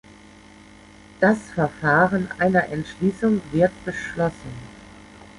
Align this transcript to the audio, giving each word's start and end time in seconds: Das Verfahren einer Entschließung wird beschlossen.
Das 1.19 1.37
Verfahren 1.53 2.27
einer 2.39 2.63
Entschließung 2.69 3.39
wird 3.51 3.69
beschlossen. 3.85 4.49